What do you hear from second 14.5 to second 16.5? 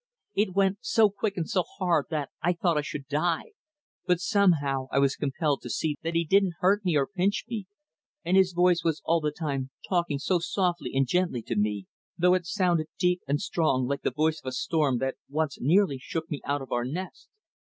storm that once nearly shook me